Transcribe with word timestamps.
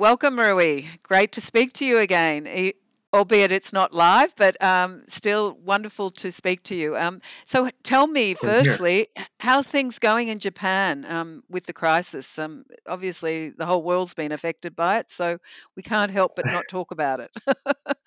welcome, 0.00 0.40
Rui. 0.40 0.84
Great 1.02 1.32
to 1.32 1.42
speak 1.42 1.74
to 1.74 1.84
you 1.84 1.98
again, 1.98 2.72
albeit 3.12 3.52
it's 3.52 3.70
not 3.70 3.92
live, 3.92 4.34
but 4.34 4.60
um, 4.64 5.02
still 5.08 5.58
wonderful 5.62 6.10
to 6.12 6.32
speak 6.32 6.62
to 6.64 6.74
you. 6.74 6.96
Um, 6.96 7.20
so, 7.44 7.68
tell 7.82 8.06
me, 8.06 8.32
firstly, 8.32 9.08
how 9.40 9.62
things 9.62 9.98
going 9.98 10.28
in 10.28 10.38
Japan 10.38 11.04
um, 11.06 11.44
with 11.50 11.66
the 11.66 11.74
crisis? 11.74 12.38
Um, 12.38 12.64
obviously, 12.88 13.50
the 13.50 13.66
whole 13.66 13.82
world's 13.82 14.14
been 14.14 14.32
affected 14.32 14.74
by 14.74 15.00
it, 15.00 15.10
so 15.10 15.36
we 15.76 15.82
can't 15.82 16.10
help 16.10 16.34
but 16.34 16.46
not 16.46 16.64
talk 16.70 16.92
about 16.92 17.20
it. 17.20 17.30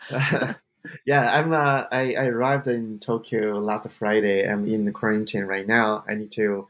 yeah, 1.06 1.32
I'm. 1.32 1.54
Uh, 1.54 1.86
I, 1.92 2.16
I 2.16 2.26
arrived 2.26 2.68
in 2.68 2.98
Tokyo 2.98 3.60
last 3.60 3.88
Friday. 3.92 4.50
I'm 4.50 4.66
in 4.66 4.92
quarantine 4.94 5.44
right 5.44 5.68
now. 5.68 6.04
I 6.10 6.16
need 6.16 6.32
to 6.32 6.68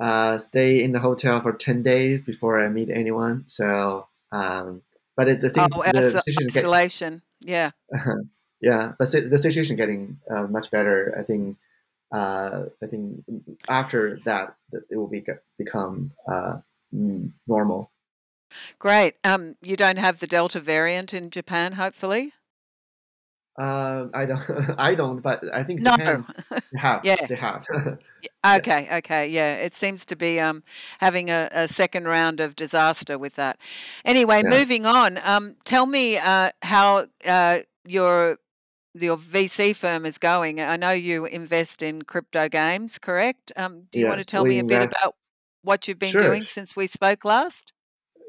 uh, 0.00 0.38
stay 0.38 0.84
in 0.84 0.92
the 0.92 1.00
hotel 1.00 1.40
for 1.40 1.52
10 1.52 1.82
days 1.82 2.20
before 2.20 2.60
I 2.60 2.68
meet 2.68 2.88
anyone. 2.88 3.48
So, 3.48 4.06
um, 4.32 4.82
but 5.16 5.28
it, 5.28 5.40
the 5.40 5.50
thing, 5.50 5.68
oh, 5.74 5.82
the 5.82 6.22
situation 6.24 6.58
isolation, 6.58 7.22
get, 7.44 7.72
yeah, 7.92 8.14
yeah, 8.60 8.92
but 8.98 9.10
the 9.10 9.38
situation 9.38 9.76
getting 9.76 10.16
uh, 10.30 10.46
much 10.46 10.70
better. 10.70 11.14
I 11.18 11.22
think, 11.22 11.56
uh, 12.12 12.64
I 12.82 12.86
think 12.86 13.24
after 13.68 14.16
that, 14.24 14.56
it 14.72 14.96
will 14.96 15.08
be 15.08 15.24
become 15.58 16.12
uh, 16.30 16.58
normal. 16.92 17.90
Great. 18.78 19.16
Um, 19.24 19.56
you 19.60 19.76
don't 19.76 19.98
have 19.98 20.20
the 20.20 20.26
Delta 20.26 20.60
variant 20.60 21.12
in 21.12 21.30
Japan, 21.30 21.72
hopefully. 21.72 22.32
Uh, 23.58 24.06
I 24.14 24.24
don't. 24.24 24.74
I 24.78 24.94
don't. 24.94 25.20
But 25.20 25.42
I 25.52 25.64
think 25.64 25.80
no. 25.80 25.96
Japan, 25.96 26.24
they 26.72 26.78
have. 26.78 27.04
yeah. 27.04 27.26
They 27.26 27.34
have. 27.34 27.66
okay. 27.74 27.98
Yes. 28.44 28.92
Okay. 28.98 29.28
Yeah. 29.28 29.56
It 29.56 29.74
seems 29.74 30.04
to 30.06 30.16
be 30.16 30.38
um, 30.38 30.62
having 30.98 31.30
a, 31.30 31.48
a, 31.52 31.68
second 31.68 32.06
round 32.06 32.40
of 32.40 32.54
disaster 32.54 33.18
with 33.18 33.34
that. 33.34 33.58
Anyway, 34.04 34.42
yeah. 34.44 34.50
moving 34.50 34.86
on. 34.86 35.18
Um, 35.24 35.56
tell 35.64 35.86
me 35.86 36.18
uh, 36.18 36.50
how 36.62 37.06
uh, 37.26 37.60
your 37.84 38.38
your 38.94 39.16
VC 39.16 39.74
firm 39.74 40.06
is 40.06 40.18
going. 40.18 40.60
I 40.60 40.76
know 40.76 40.92
you 40.92 41.24
invest 41.24 41.82
in 41.82 42.02
crypto 42.02 42.48
games, 42.48 42.98
correct? 42.98 43.52
Um, 43.56 43.82
do 43.90 43.98
you 43.98 44.06
yes, 44.06 44.10
want 44.10 44.20
to 44.20 44.26
tell 44.26 44.44
me 44.44 44.60
a 44.60 44.64
bit 44.64 44.82
about 44.82 45.16
what 45.62 45.88
you've 45.88 45.98
been 45.98 46.12
sure. 46.12 46.20
doing 46.20 46.44
since 46.44 46.76
we 46.76 46.86
spoke 46.86 47.24
last? 47.24 47.72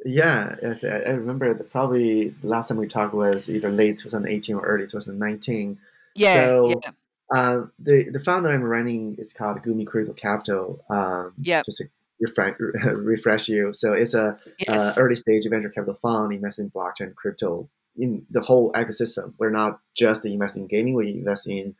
Yeah, 0.05 0.55
I 0.63 1.11
remember 1.11 1.53
probably 1.55 2.29
the 2.29 2.47
last 2.47 2.69
time 2.69 2.77
we 2.77 2.87
talked 2.87 3.13
was 3.13 3.49
either 3.49 3.69
late 3.69 3.97
2018 3.97 4.55
or 4.55 4.61
early 4.61 4.87
2019. 4.87 5.77
Yeah. 6.15 6.33
So, 6.33 6.69
yeah. 6.69 6.91
Uh, 7.31 7.65
the 7.77 8.09
the 8.09 8.19
founder 8.19 8.49
I'm 8.49 8.63
running 8.63 9.15
is 9.19 9.33
called 9.33 9.61
Gumi 9.61 9.85
Crypto 9.85 10.13
Capital. 10.13 10.83
Um, 10.89 11.33
yeah. 11.37 11.61
Just 11.63 11.77
to 11.79 11.89
refresh, 12.19 12.55
refresh 12.83 13.49
you. 13.49 13.73
So 13.73 13.93
it's 13.93 14.13
a 14.13 14.37
yes. 14.57 14.69
uh, 14.69 14.93
early 14.97 15.15
stage 15.15 15.43
venture 15.49 15.69
capital 15.69 15.95
fund 15.95 16.33
investing 16.33 16.65
in 16.65 16.71
blockchain 16.71 17.15
crypto 17.15 17.69
in 17.97 18.25
the 18.29 18.41
whole 18.41 18.71
ecosystem. 18.73 19.33
We're 19.37 19.49
not 19.49 19.79
just 19.95 20.25
investing 20.25 20.63
in 20.63 20.67
gaming. 20.67 20.93
We 20.93 21.11
invest 21.11 21.47
in 21.47 21.75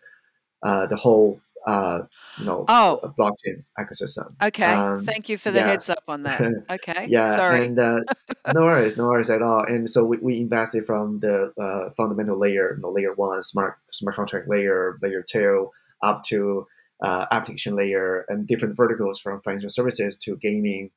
uh, 0.64 0.88
the 0.88 0.97
whole 0.97 1.42
uh, 1.65 1.99
you 2.38 2.45
know, 2.45 2.65
oh. 2.67 3.13
blockchain 3.17 3.63
ecosystem. 3.77 4.35
Okay, 4.41 4.63
um, 4.63 5.03
thank 5.03 5.29
you 5.29 5.38
for 5.38 5.52
the 5.52 5.59
yes. 5.59 5.67
heads 5.67 5.89
up 5.89 6.03
on 6.07 6.23
that. 6.23 6.41
Okay, 6.69 7.07
yeah, 7.09 7.35
sorry. 7.35 7.66
And 7.66 7.79
uh, 7.79 8.01
no 8.53 8.61
worries, 8.61 8.97
no 8.97 9.05
worries 9.05 9.29
at 9.29 9.41
all. 9.41 9.63
And 9.63 9.89
so 9.89 10.03
we, 10.03 10.17
we 10.17 10.39
invested 10.39 10.85
from 10.85 11.19
the 11.19 11.51
uh, 11.59 11.91
fundamental 11.95 12.38
layer, 12.38 12.75
you 12.75 12.81
know, 12.81 12.91
layer 12.91 13.13
one, 13.13 13.43
smart 13.43 13.77
smart 13.91 14.16
contract 14.16 14.47
layer, 14.47 14.97
layer 15.01 15.23
two, 15.27 15.69
up 16.03 16.23
to 16.25 16.67
uh, 17.03 17.25
application 17.31 17.75
layer, 17.75 18.25
and 18.29 18.47
different 18.47 18.77
verticals 18.77 19.19
from 19.19 19.41
financial 19.41 19.69
services 19.69 20.17
to 20.19 20.38
gaming. 20.38 20.91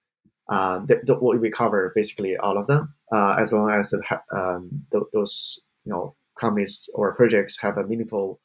Uh, 0.49 0.81
the, 0.87 1.19
we 1.21 1.51
cover 1.51 1.93
basically 1.95 2.37
all 2.37 2.59
of 2.59 2.67
them, 2.67 2.95
uh, 3.13 3.37
as 3.39 3.53
long 3.53 3.71
as 3.71 3.91
the, 3.91 4.21
um, 4.37 4.85
those 5.13 5.61
you 5.85 5.93
know 5.93 6.15
companies 6.39 6.89
or 6.95 7.15
projects 7.15 7.61
have 7.61 7.77
a 7.77 7.87
meaningful 7.87 8.41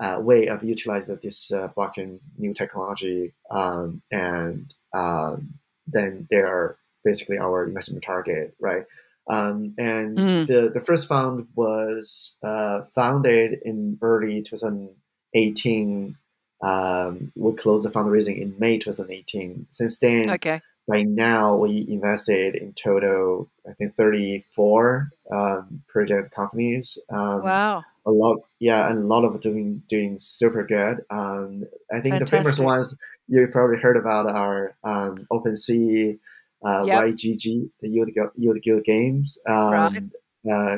uh, 0.00 0.18
way 0.20 0.46
of 0.46 0.62
utilizing 0.62 1.18
this 1.22 1.52
uh, 1.52 1.68
blockchain 1.76 2.20
new 2.36 2.54
technology, 2.54 3.32
um, 3.50 4.02
and 4.10 4.74
um, 4.94 5.54
then 5.86 6.26
they 6.30 6.38
are 6.38 6.76
basically 7.04 7.38
our 7.38 7.64
investment 7.64 8.04
target, 8.04 8.54
right? 8.60 8.84
Um, 9.28 9.74
and 9.76 10.16
mm. 10.16 10.46
the 10.46 10.70
the 10.72 10.80
first 10.80 11.06
fund 11.06 11.48
was 11.54 12.36
uh, 12.42 12.82
founded 12.82 13.60
in 13.64 13.98
early 14.00 14.42
2018. 14.42 16.16
Um, 16.60 17.32
we 17.36 17.52
closed 17.52 17.84
the 17.84 17.90
fundraising 17.90 18.40
in 18.40 18.54
May 18.58 18.78
2018. 18.78 19.66
Since 19.70 19.98
then, 19.98 20.30
okay. 20.30 20.60
Right 20.88 21.06
now 21.06 21.56
we 21.56 21.86
invested 21.88 22.54
in 22.54 22.72
total, 22.72 23.50
I 23.68 23.74
think 23.74 23.94
34 23.94 25.10
um, 25.30 25.82
project 25.88 26.34
companies. 26.34 26.98
Um, 27.12 27.42
wow 27.42 27.84
a 28.06 28.10
lot 28.10 28.38
yeah 28.58 28.88
and 28.88 29.04
a 29.04 29.06
lot 29.06 29.22
of 29.22 29.38
doing 29.42 29.82
doing 29.86 30.16
super 30.18 30.64
good 30.64 31.04
um, 31.10 31.64
i 31.92 32.00
think 32.00 32.14
Fantastic. 32.14 32.20
the 32.20 32.26
famous 32.26 32.58
ones 32.58 32.98
you 33.28 33.46
probably 33.52 33.76
heard 33.76 33.96
about 33.96 34.26
are 34.26 34.74
um, 34.82 35.26
OpenSea, 35.30 36.18
uh, 36.66 36.82
yep. 36.86 37.02
YGG, 37.04 37.70
the 37.80 37.88
Yield, 37.88 38.08
Yield 38.36 38.62
Guild 38.62 38.84
games, 38.84 39.38
um, 39.46 39.70
right. 39.72 40.02
uh, 40.50 40.76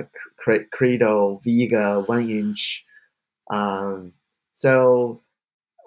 Credo, 0.72 1.40
Vega, 1.44 2.04
1inch. 2.06 2.80
Um, 3.50 4.12
so, 4.52 5.22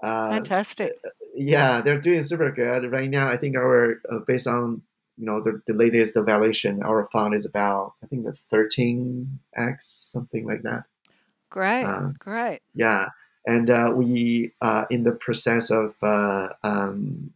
uh, 0.01 0.31
fantastic. 0.31 0.93
Yeah, 1.35 1.81
they're 1.81 1.99
doing 1.99 2.21
super 2.21 2.51
good 2.51 2.91
right 2.91 3.09
now. 3.09 3.27
I 3.27 3.37
think 3.37 3.57
our 3.57 4.01
uh, 4.09 4.19
based 4.19 4.47
on 4.47 4.83
you 5.17 5.25
know 5.25 5.41
the, 5.41 5.61
the 5.65 5.73
latest 5.73 6.15
evaluation, 6.15 6.83
our 6.83 7.05
fund 7.05 7.33
is 7.33 7.45
about 7.45 7.93
I 8.03 8.07
think 8.07 8.25
it's 8.27 8.47
13x 8.51 9.81
something 9.81 10.45
like 10.45 10.63
that. 10.63 10.83
Great, 11.49 11.83
uh, 11.83 12.09
great. 12.19 12.61
Yeah, 12.75 13.09
and 13.45 13.69
uh, 13.69 13.93
we 13.95 14.53
are 14.61 14.87
in 14.89 15.03
the 15.03 15.11
process 15.11 15.69
of 15.69 15.95
uh, 16.01 16.49
um, 16.63 17.33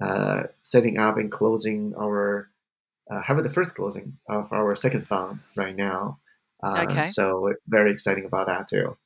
uh, 0.00 0.44
setting 0.62 0.98
up 0.98 1.16
and 1.16 1.30
closing 1.30 1.94
our 1.98 2.50
uh, 3.10 3.22
having 3.22 3.44
the 3.44 3.50
first 3.50 3.74
closing 3.74 4.18
of 4.28 4.52
our 4.52 4.74
second 4.76 5.06
fund 5.06 5.40
right 5.56 5.76
now. 5.76 6.18
okay. 6.62 7.06
So 7.08 7.54
very 7.66 7.90
exciting 7.90 8.24
about 8.26 8.46
that 8.46 8.68
too. 8.68 8.96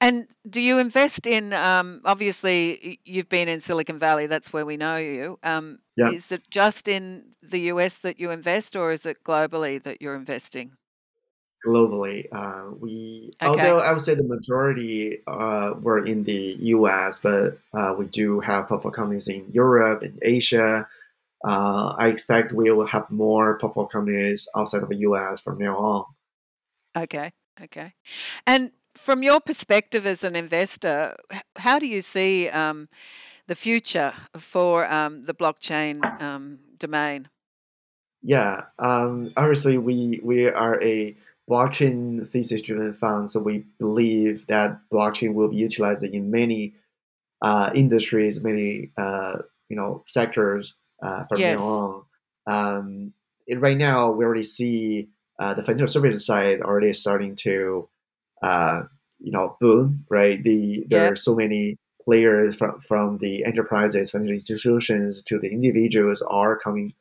And 0.00 0.28
do 0.48 0.60
you 0.60 0.78
invest 0.78 1.26
in? 1.26 1.52
Um, 1.52 2.02
obviously, 2.04 3.00
you've 3.04 3.28
been 3.28 3.48
in 3.48 3.60
Silicon 3.60 3.98
Valley. 3.98 4.26
That's 4.26 4.52
where 4.52 4.66
we 4.66 4.76
know 4.76 4.96
you. 4.96 5.38
Um, 5.42 5.78
yeah. 5.96 6.10
Is 6.10 6.30
it 6.32 6.42
just 6.50 6.88
in 6.88 7.24
the 7.42 7.60
US 7.72 7.98
that 7.98 8.20
you 8.20 8.30
invest, 8.30 8.76
or 8.76 8.92
is 8.92 9.06
it 9.06 9.24
globally 9.24 9.82
that 9.84 10.02
you're 10.02 10.16
investing? 10.16 10.72
globally. 11.66 12.26
Uh, 12.32 12.74
we, 12.78 13.32
okay. 13.42 13.48
although 13.48 13.78
I 13.78 13.92
would 13.92 14.00
say 14.00 14.14
the 14.14 14.22
majority 14.22 15.22
uh, 15.26 15.74
were 15.80 16.04
in 16.04 16.24
the 16.24 16.56
U.S., 16.60 17.18
but 17.18 17.58
uh, 17.74 17.94
we 17.98 18.06
do 18.06 18.40
have 18.40 18.68
portfolio 18.68 18.94
companies 18.94 19.28
in 19.28 19.46
Europe 19.50 20.02
and 20.02 20.18
Asia. 20.22 20.86
Uh, 21.44 21.94
I 21.98 22.08
expect 22.08 22.52
we 22.52 22.70
will 22.70 22.86
have 22.86 23.10
more 23.10 23.58
portfolio 23.58 23.88
companies 23.88 24.48
outside 24.56 24.82
of 24.82 24.88
the 24.88 24.96
U.S. 24.96 25.40
from 25.40 25.58
now 25.58 25.76
on. 25.76 26.04
Okay, 26.96 27.30
okay. 27.62 27.92
And 28.46 28.70
from 29.06 29.22
your 29.22 29.40
perspective 29.40 30.04
as 30.04 30.24
an 30.24 30.34
investor, 30.34 31.16
how 31.54 31.78
do 31.78 31.86
you 31.86 32.02
see 32.02 32.48
um, 32.48 32.88
the 33.46 33.54
future 33.54 34.12
for 34.36 34.84
um, 34.92 35.22
the 35.22 35.32
blockchain 35.32 36.02
um, 36.20 36.58
domain? 36.76 37.28
Yeah, 38.20 38.64
um, 38.80 39.30
obviously 39.36 39.78
we 39.78 40.20
we 40.24 40.48
are 40.48 40.82
a 40.82 41.16
blockchain 41.48 42.28
thesis 42.28 42.60
driven 42.62 42.92
fund. 42.94 43.30
So 43.30 43.40
we 43.40 43.64
believe 43.78 44.48
that 44.48 44.80
blockchain 44.92 45.34
will 45.34 45.50
be 45.50 45.56
utilized 45.58 46.02
in 46.02 46.32
many 46.32 46.74
uh, 47.40 47.70
industries, 47.76 48.42
many 48.42 48.90
uh, 48.96 49.38
you 49.68 49.76
know 49.76 50.02
sectors 50.06 50.74
uh, 51.00 51.22
from 51.24 51.38
yes. 51.38 51.60
now 51.60 51.64
on. 51.64 52.02
Um, 52.48 53.12
right 53.56 53.76
now, 53.76 54.10
we 54.10 54.24
already 54.24 54.42
see 54.42 55.10
uh, 55.38 55.54
the 55.54 55.62
financial 55.62 55.86
services 55.86 56.26
side 56.26 56.60
already 56.60 56.92
starting 56.92 57.36
to 57.36 57.88
uh, 58.42 58.82
you 59.18 59.32
know 59.32 59.56
boom. 59.60 60.04
Right, 60.10 60.42
the 60.42 60.84
there 60.88 61.12
are 61.12 61.16
so 61.16 61.34
many 61.34 61.78
players 62.04 62.56
from 62.56 62.80
from 62.80 63.18
the 63.18 63.44
enterprises, 63.44 64.10
financial 64.10 64.32
institutions 64.32 65.22
to 65.24 65.38
the 65.38 65.48
individuals 65.48 66.22
are 66.22 66.56
coming 66.56 66.94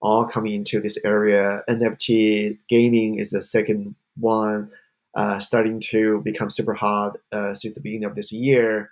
all 0.00 0.26
coming 0.26 0.54
into 0.54 0.80
this 0.80 0.98
area. 1.04 1.62
NFT 1.68 2.58
gaming 2.68 3.18
is 3.18 3.30
the 3.30 3.42
second 3.42 3.94
one, 4.16 4.70
uh, 5.14 5.38
starting 5.38 5.80
to 5.80 6.20
become 6.22 6.50
super 6.50 6.74
hot 6.74 7.16
uh, 7.32 7.54
since 7.54 7.74
the 7.74 7.80
beginning 7.80 8.04
of 8.04 8.14
this 8.14 8.32
year. 8.32 8.90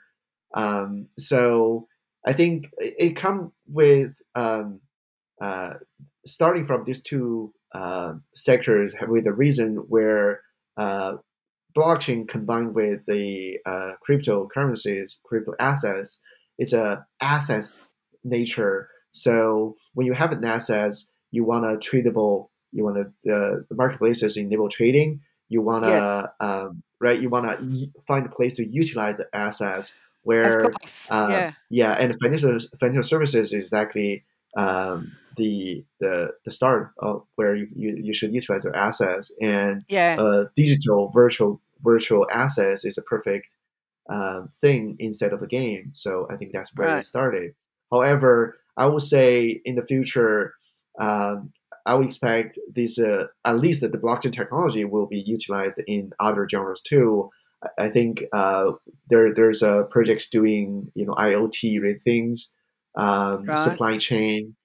Um, 0.54 1.08
so 1.18 1.86
I 2.26 2.32
think 2.32 2.70
it, 2.78 2.94
it 2.98 3.16
comes 3.16 3.52
with 3.68 4.20
um, 4.34 4.80
uh, 5.40 5.74
starting 6.24 6.64
from 6.64 6.84
these 6.84 7.00
two 7.00 7.52
uh, 7.72 8.14
sectors 8.34 8.94
with 9.06 9.26
a 9.26 9.32
reason 9.32 9.76
where 9.88 10.40
uh, 10.76 11.16
blockchain 11.76 12.26
combined 12.26 12.74
with 12.74 13.04
the 13.06 13.58
uh, 13.66 13.92
cryptocurrencies, 14.08 15.18
crypto 15.24 15.54
assets, 15.60 16.18
it's 16.58 16.72
a 16.72 17.06
assets 17.20 17.92
nature 18.24 18.88
so 19.10 19.76
when 19.94 20.06
you 20.06 20.12
have 20.12 20.32
an 20.32 20.44
asset, 20.44 20.92
you 21.30 21.42
want 21.44 21.64
a 21.64 21.78
tradable 21.78 22.48
you 22.72 22.84
want 22.84 22.96
to 23.24 23.32
uh, 23.34 23.56
marketplaces 23.70 24.36
enable 24.36 24.68
trading. 24.68 25.20
You 25.48 25.62
want 25.62 25.84
to 25.84 25.90
Yes. 25.90 26.28
um, 26.40 26.82
right. 27.00 27.18
You 27.18 27.30
want 27.30 27.48
to 27.48 27.86
find 28.06 28.26
a 28.26 28.28
place 28.28 28.52
to 28.54 28.66
utilize 28.66 29.16
the 29.16 29.26
assets 29.32 29.94
where 30.22 30.72
uh, 31.08 31.28
Yeah. 31.30 31.52
yeah, 31.70 31.92
and 31.92 32.14
financial 32.20 32.58
financial 32.78 33.04
services 33.04 33.54
is 33.54 33.64
exactly 33.64 34.24
um, 34.56 35.12
the 35.36 35.84
the 36.00 36.32
the 36.44 36.50
start 36.50 36.92
of 36.98 37.24
where 37.36 37.54
you, 37.54 37.68
you, 37.74 37.96
you 37.96 38.12
should 38.12 38.32
utilize 38.34 38.64
their 38.64 38.76
assets 38.76 39.32
and 39.40 39.82
Yeah. 39.88 40.16
uh, 40.18 40.44
digital 40.54 41.08
virtual 41.10 41.60
virtual 41.86 42.26
assets 42.32 42.84
is 42.84 42.98
a 42.98 43.02
perfect 43.14 43.48
um, 44.10 44.50
thing 44.60 44.96
inside 44.98 45.32
of 45.32 45.40
the 45.40 45.46
game. 45.48 45.90
So 45.94 46.26
I 46.30 46.36
think 46.36 46.52
that's 46.52 46.72
where 46.76 46.88
Right. 46.88 46.98
it 46.98 47.04
started. 47.04 47.54
However, 47.92 48.58
I 48.76 48.86
would 48.86 49.02
say 49.02 49.60
in 49.64 49.74
the 49.76 49.86
future, 49.86 50.54
um, 50.98 51.52
I 51.86 51.94
would 51.94 52.06
expect 52.06 52.58
this 52.78 52.98
uh, 52.98 53.26
at 53.44 53.58
least 53.58 53.80
that 53.82 53.92
the 53.92 53.98
blockchain 53.98 54.32
technology 54.32 54.84
will 54.84 55.06
be 55.06 55.20
utilized 55.20 55.80
in 55.86 56.12
other 56.20 56.48
genres 56.48 56.82
too. 56.82 57.30
I- 57.64 57.86
I 57.86 57.88
think 57.90 58.24
uh, 58.32 58.72
there 59.10 59.32
there's 59.32 59.62
uh, 59.62 59.84
projects 59.84 60.28
doing 60.28 60.90
you 60.94 61.06
know 61.06 61.14
IoT 61.14 61.80
related 61.80 62.02
things, 62.02 62.52
um, 62.96 63.46
Right. 63.46 63.58
supply 63.58 63.98
chain, 63.98 64.56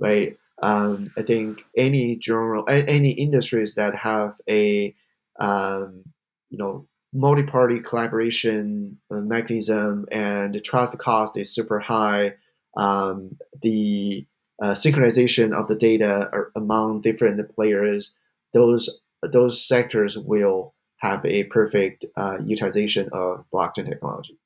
right? 0.00 0.36
Um, 0.62 1.10
I 1.18 1.22
think 1.22 1.62
any 1.76 2.16
general 2.16 2.64
any 2.68 3.12
industries 3.12 3.74
that 3.76 3.94
have 3.96 4.34
a 4.48 4.94
um, 5.40 6.04
you 6.50 6.58
know 6.58 6.86
multi-party 7.12 7.80
collaboration 7.80 8.98
uh, 9.10 9.16
mechanism 9.16 10.06
and 10.12 10.54
the 10.54 10.60
trust 10.60 10.96
cost 10.98 11.36
is 11.36 11.54
super 11.54 11.78
high. 11.78 12.34
Um, 12.76 13.36
the 13.62 14.26
uh, 14.60 14.72
synchronization 14.72 15.52
of 15.52 15.68
the 15.68 15.76
data 15.76 16.30
among 16.54 17.00
different 17.00 17.54
players, 17.54 18.12
those 18.52 19.00
those 19.22 19.66
sectors 19.66 20.18
will 20.18 20.74
have 20.98 21.24
a 21.24 21.44
perfect 21.44 22.04
uh, 22.16 22.38
utilization 22.44 23.08
of 23.12 23.44
blockchain 23.52 23.88
technology. 23.88 24.38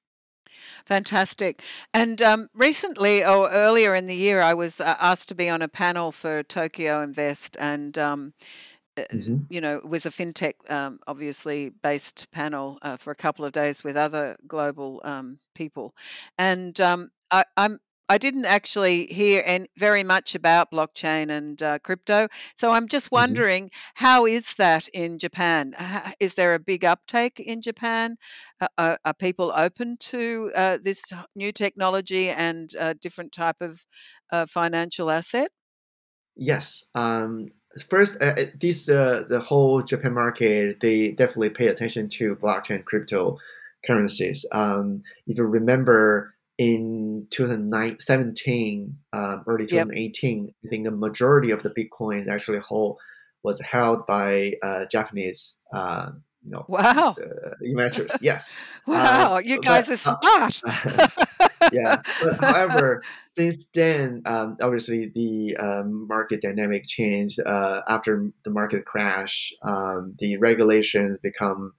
Fantastic. 0.85 1.63
And 1.95 2.21
um, 2.21 2.49
recently, 2.55 3.25
or 3.25 3.49
earlier 3.51 3.95
in 3.95 4.07
the 4.07 4.15
year, 4.15 4.41
I 4.41 4.55
was 4.55 4.81
uh, 4.81 4.97
asked 5.01 5.29
to 5.29 5.35
be 5.35 5.49
on 5.49 5.63
a 5.63 5.69
panel 5.69 6.13
for 6.13 6.43
Tokyo 6.43 7.03
Invest, 7.03 7.57
and 7.59 7.97
um, 7.99 8.35
uh, 8.97 9.05
Mhm. 9.13 9.49
you 9.49 9.61
know, 9.61 9.77
it 9.79 9.89
was 9.89 10.07
a 10.07 10.11
fintech, 10.11 10.55
um, 10.71 10.99
obviously 11.07 11.69
based 11.71 12.31
panel 12.33 12.79
uh, 12.83 12.97
for 12.97 13.11
a 13.11 13.17
couple 13.17 13.45
of 13.45 13.53
days 13.53 13.85
with 13.85 13.97
other 13.97 14.37
global 14.47 15.01
um, 15.05 15.39
people, 15.55 15.95
and 16.39 16.81
um, 16.81 17.11
I, 17.31 17.45
I'm. 17.57 17.79
I 18.09 18.19
didn't 18.19 18.45
actually 18.45 19.07
hear 19.07 19.43
any, 19.47 19.69
very 19.79 20.05
much 20.05 20.35
about 20.35 20.71
blockchain 20.71 21.31
and 21.31 21.63
uh, 21.63 21.79
crypto, 21.79 22.29
so 22.57 22.71
I'm 22.71 22.89
just 22.89 23.11
Mhm. 23.15 23.43
wondering 23.43 23.71
how 23.95 24.27
is 24.27 24.53
that 24.55 24.89
in 24.89 25.19
Japan? 25.19 25.75
Is 26.21 26.35
there 26.35 26.53
a 26.55 26.59
big 26.59 26.85
uptake 26.85 27.41
in 27.41 27.63
Japan? 27.63 28.19
Uh, 28.61 28.69
are, 28.77 28.99
are 29.07 29.15
people 29.15 29.53
open 29.55 29.97
to 29.99 30.53
uh, 30.55 30.79
this 30.83 31.11
new 31.35 31.53
technology 31.53 32.29
and 32.29 32.75
uh, 32.77 32.95
different 33.01 33.33
type 33.33 33.57
of 33.63 33.87
uh, 34.31 34.45
financial 34.47 35.11
asset? 35.11 35.51
Yes. 36.37 36.85
Um, 36.95 37.43
first, 37.89 38.17
uh, 38.21 38.35
uh, 38.37 38.45
this 38.61 38.89
uh, 38.89 39.25
the 39.29 39.41
whole 39.41 39.83
Japan 39.83 40.13
market 40.15 40.81
they 40.81 41.11
definitely 41.13 41.51
pay 41.51 41.69
attention 41.69 42.09
to 42.09 42.37
blockchain 42.37 42.85
cryptocurrencies. 42.85 44.45
Um, 44.53 45.03
if 45.27 45.39
you 45.39 45.45
remember 45.45 46.35
in 46.59 47.27
2017, 47.31 48.97
um, 49.13 49.45
early 49.47 49.63
Yep. 49.65 49.89
2018, 49.89 50.55
I 50.65 50.69
think 50.69 50.85
the 50.85 50.91
majority 50.91 51.51
of 51.51 51.63
the 51.63 51.71
bitcoins 51.71 52.29
actually 52.29 52.59
hold 52.59 52.99
was 53.43 53.61
held 53.61 54.07
by 54.07 54.55
uh, 54.63 54.85
Japanese, 54.87 55.57
uh, 55.75 56.11
you 56.45 56.51
know, 56.55 56.65
Wow. 56.69 57.17
uh, 57.21 57.51
investors. 57.63 58.13
Yes. 58.21 58.57
Um, 58.87 58.95
Wow, 58.95 59.39
you 59.39 59.57
but 59.57 59.65
guys 59.65 60.07
are 60.07 60.19
uh, 60.23 60.51
smart. 60.51 61.19
yeah, 61.73 62.03
but 62.23 62.37
however, 62.39 63.03
since 63.33 63.69
then, 63.71 64.23
um, 64.25 64.57
obviously 64.61 65.07
the 65.07 65.57
um, 65.57 66.07
market 66.09 66.43
dynamic 66.43 66.85
changed 66.87 67.41
uh, 67.45 67.83
after 67.89 68.31
the 68.45 68.51
market 68.51 68.85
crash. 68.85 69.53
Um, 69.63 70.15
the 70.19 70.37
regulations 70.39 71.19
become 71.23 71.73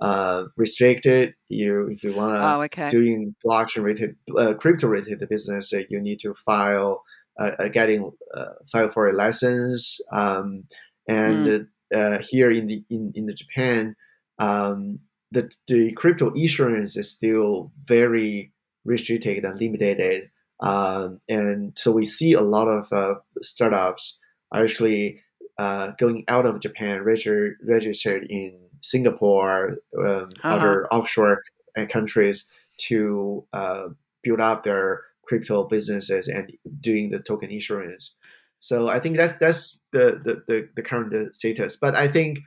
uh, 0.00 0.44
restricted. 0.56 1.34
You, 1.48 1.88
if 1.88 2.02
you 2.04 2.12
want 2.12 2.34
to 2.34 2.54
oh, 2.54 2.62
okay. 2.62 2.90
doing 2.90 3.34
blockchain 3.44 3.84
related, 3.84 4.16
uh, 4.36 4.54
crypto 4.54 4.88
related 4.88 5.26
business, 5.28 5.72
uh, 5.72 5.82
you 5.88 6.00
need 6.00 6.20
to 6.20 6.34
file, 6.34 7.02
uh, 7.38 7.52
uh, 7.58 7.68
getting 7.68 8.10
uh, 8.34 8.52
file 8.70 8.88
for 8.88 9.08
a 9.08 9.12
license. 9.12 10.00
Um, 10.12 10.64
and 11.08 11.46
Mm, 11.46 11.68
uh, 11.94 12.18
here 12.18 12.50
in 12.50 12.66
the 12.66 12.84
in 12.90 13.12
in 13.14 13.26
the 13.26 13.34
Japan, 13.34 13.94
um, 14.38 15.00
the 15.30 15.50
the 15.68 15.92
crypto 15.92 16.34
issuance 16.36 16.96
is 16.96 17.10
still 17.10 17.72
very 17.84 18.52
restricted 18.86 19.44
and 19.44 19.58
limited. 19.58 20.30
Um, 20.60 21.20
and 21.28 21.76
so 21.76 21.92
we 21.92 22.04
see 22.04 22.32
a 22.32 22.40
lot 22.40 22.68
of 22.68 22.92
uh, 22.92 23.16
startups 23.42 24.18
are 24.52 24.62
actually 24.62 25.22
uh, 25.58 25.92
going 25.98 26.24
out 26.28 26.46
of 26.46 26.60
Japan, 26.60 27.02
registered 27.02 27.56
registered 27.66 28.26
in 28.30 28.58
Singapore, 28.82 29.78
um, 29.98 30.30
uh-huh. 30.38 30.48
other 30.48 30.86
offshore 30.88 31.42
countries 31.88 32.46
to 32.78 33.44
uh, 33.52 33.88
build 34.22 34.40
up 34.40 34.62
their 34.62 35.02
crypto 35.26 35.64
businesses 35.64 36.28
and 36.28 36.52
doing 36.80 37.10
the 37.10 37.18
token 37.18 37.50
issuance. 37.50 38.14
So 38.58 38.88
I 38.88 39.00
think 39.00 39.16
that's 39.16 39.36
that's 39.36 39.80
the 39.92 40.20
the, 40.22 40.42
the, 40.46 40.68
the 40.76 40.82
current 40.82 41.34
status. 41.34 41.76
But 41.76 41.94
I 41.94 42.08
think 42.08 42.40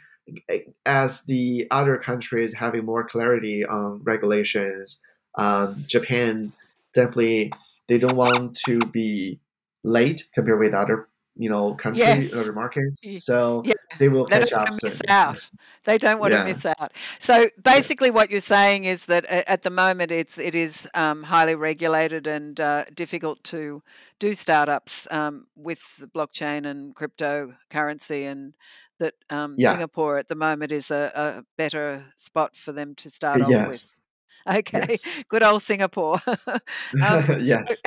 eh, 0.49 0.59
as 0.85 1.23
the 1.23 1.67
other 1.71 1.97
countries 1.97 2.53
having 2.53 2.85
more 2.85 3.07
clarity 3.07 3.65
on 3.65 4.01
regulations, 4.03 4.99
um, 5.37 5.83
Japan 5.87 6.53
definitely 6.93 7.51
they 7.87 7.97
don't 7.97 8.15
want 8.15 8.55
to 8.65 8.79
be 8.79 9.39
late 9.83 10.23
compared 10.33 10.59
with 10.59 10.73
other 10.73 11.07
you 11.35 11.49
know 11.49 11.73
country 11.75 12.31
Yes. 12.31 12.33
other 12.33 12.53
markets. 12.53 13.05
So 13.17 13.65
Yeah. 13.65 13.73
they 13.99 14.09
will 14.09 14.25
They 14.27 14.37
catch 14.37 14.51
don't 14.51 14.53
up 14.53 14.69
want 14.69 14.79
to 14.81 14.85
miss 14.87 15.01
out. 15.09 15.49
They 15.85 15.97
don't 15.97 16.19
want 16.19 16.33
to 16.33 16.39
miss 16.39 16.65
out. 16.65 16.93
So 17.19 17.49
Yes. 17.67 17.89
basically, 17.89 18.11
what 18.11 18.29
you're 18.31 18.41
saying 18.41 18.85
is 18.85 19.05
that 19.07 19.25
at 19.25 19.61
the 19.63 19.69
moment 19.71 20.11
it's 20.11 20.37
it 20.37 20.55
is 20.55 20.87
um, 20.93 21.23
highly 21.23 21.55
regulated 21.55 22.27
and 22.27 22.59
uh, 22.59 22.85
difficult 22.93 23.43
to 23.45 23.81
do 24.19 24.35
startups 24.35 25.07
um, 25.11 25.47
with 25.55 25.81
the 25.97 26.07
blockchain 26.07 26.67
and 26.67 26.95
cryptocurrency, 26.95 28.31
and 28.31 28.53
that 28.99 29.15
um, 29.29 29.57
Yeah. 29.57 29.61
Singapore 29.61 30.17
at 30.17 30.27
the 30.27 30.35
moment 30.35 30.71
is 30.71 30.91
a, 30.91 31.11
a 31.15 31.45
better 31.57 32.05
spot 32.17 32.55
for 32.55 32.71
them 32.71 32.95
to 32.95 33.09
start 33.09 33.41
off 33.41 33.57
with. 33.65 33.81
Okay, 34.49 34.85
Yes. 34.89 35.05
good 35.29 35.43
old 35.43 35.61
Singapore. 35.61 36.19
um, 36.27 37.23
yes. 37.41 37.81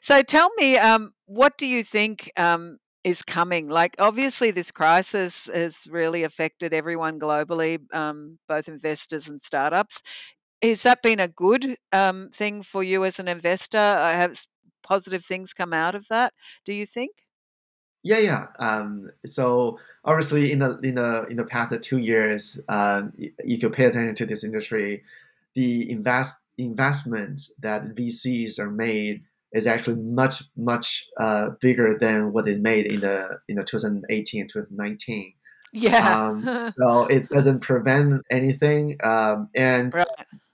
so 0.00 0.22
tell 0.22 0.50
me, 0.56 0.76
um, 0.76 1.12
what 1.26 1.56
do 1.56 1.66
you 1.66 1.82
think 1.82 2.30
um, 2.36 2.78
is 3.04 3.22
coming? 3.22 3.68
Like, 3.68 3.96
obviously, 3.98 4.50
this 4.50 4.70
crisis 4.70 5.48
has 5.52 5.86
really 5.88 6.24
affected 6.24 6.72
everyone 6.72 7.18
globally, 7.18 7.78
um, 7.94 8.38
both 8.48 8.68
investors 8.68 9.28
and 9.28 9.42
startups. 9.42 10.02
Has 10.62 10.82
that 10.82 11.02
been 11.02 11.20
a 11.20 11.28
good 11.28 11.76
um, 11.92 12.28
thing 12.32 12.62
for 12.62 12.82
you 12.82 13.04
as 13.04 13.18
an 13.18 13.28
investor? 13.28 13.78
Uh, 13.78 14.12
Have 14.12 14.38
positive 14.82 15.24
things 15.24 15.52
come 15.52 15.72
out 15.72 15.94
of 15.94 16.06
that? 16.08 16.32
Do 16.64 16.72
you 16.72 16.86
think? 16.86 17.12
Yeah, 18.02 18.18
yeah. 18.18 18.46
Um, 18.60 19.10
so 19.26 19.80
obviously, 20.04 20.52
in 20.52 20.60
the 20.60 20.78
in 20.78 20.94
the 20.94 21.26
in 21.28 21.36
the 21.36 21.44
past 21.44 21.74
two 21.82 21.98
years, 21.98 22.60
um, 22.68 23.12
if 23.18 23.62
you 23.62 23.70
pay 23.70 23.86
attention 23.86 24.14
to 24.14 24.26
this 24.26 24.44
industry, 24.44 25.02
the 25.56 25.90
invest 25.90 26.42
investments 26.58 27.52
that 27.60 27.82
VCs 27.96 28.58
are 28.60 28.70
made 28.70 29.22
is 29.52 29.66
actually 29.66 29.96
much 29.96 30.42
much 30.56 31.08
uh, 31.18 31.50
bigger 31.60 31.98
than 31.98 32.32
what 32.32 32.46
it 32.46 32.60
made 32.60 32.86
in 32.86 33.00
the 33.00 33.38
in 33.48 33.56
the 33.56 33.64
2018 33.64 34.40
and 34.42 34.50
2019. 34.50 35.32
Yeah. 35.72 36.28
Um, 36.28 36.72
so 36.78 37.06
it 37.06 37.28
doesn't 37.28 37.60
prevent 37.60 38.22
anything. 38.30 38.98
Um, 39.02 39.48
and 39.54 39.92
right. 39.94 40.06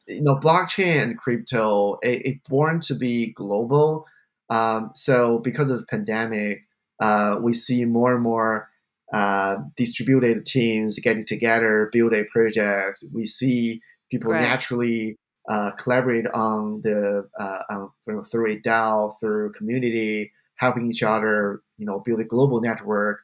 you 0.07 0.23
know, 0.23 0.37
blockchain 0.37 1.03
and 1.03 1.19
crypto, 1.19 1.99
it, 2.03 2.27
it 2.27 2.45
born 2.49 2.81
to 2.81 2.95
be 2.95 3.33
global. 3.33 4.07
Um, 4.51 4.91
so 4.95 5.39
because 5.39 5.69
of 5.69 5.79
the 5.79 5.87
pandemic, 5.87 6.63
uh, 7.01 7.37
we 7.41 7.55
see 7.55 7.85
more 7.85 8.15
and 8.15 8.23
more 8.23 8.69
uh, 9.13 9.57
distributed 9.77 10.47
teams 10.47 10.99
getting 10.99 11.25
together, 11.25 11.91
build 11.93 12.15
a 12.15 12.25
project. 12.25 13.05
We 13.13 13.27
see 13.27 13.81
people 14.13 14.31
Correct. 14.31 14.47
naturally 14.47 15.17
uh, 15.49 15.71
collaborate 15.73 16.29
on 16.29 16.83
the 16.83 17.29
uh, 17.41 17.63
on, 17.71 17.91
through 18.31 18.53
a 18.53 18.61
DAO, 18.61 19.11
through 19.19 19.53
community, 19.53 20.33
helping 20.57 20.89
each 20.89 21.03
other, 21.03 21.63
you 21.79 21.87
know, 21.87 21.99
build 21.99 22.21
a 22.21 22.25
global 22.25 22.61
network. 22.61 23.21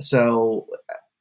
So 0.00 0.66